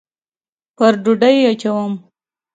[0.75, 1.91] پر ډوډۍ یې اچوم